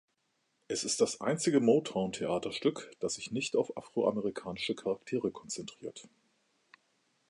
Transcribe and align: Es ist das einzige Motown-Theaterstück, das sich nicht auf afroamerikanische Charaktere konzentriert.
Es 0.67 0.83
ist 0.83 0.99
das 0.99 1.21
einzige 1.21 1.59
Motown-Theaterstück, 1.59 2.89
das 3.01 3.13
sich 3.13 3.31
nicht 3.31 3.55
auf 3.55 3.77
afroamerikanische 3.77 4.73
Charaktere 4.73 5.29
konzentriert. 5.29 6.09